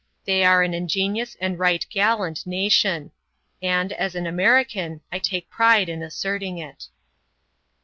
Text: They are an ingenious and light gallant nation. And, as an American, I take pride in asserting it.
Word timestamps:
They 0.25 0.43
are 0.43 0.63
an 0.63 0.73
ingenious 0.73 1.37
and 1.39 1.59
light 1.59 1.85
gallant 1.91 2.47
nation. 2.47 3.11
And, 3.61 3.93
as 3.93 4.15
an 4.15 4.25
American, 4.25 5.01
I 5.11 5.19
take 5.19 5.47
pride 5.51 5.89
in 5.89 6.01
asserting 6.01 6.57
it. 6.57 6.87